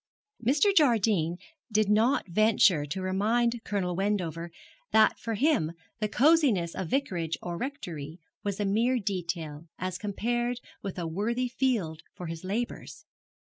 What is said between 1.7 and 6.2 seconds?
did not venture to remind Colonel Wendover that for him the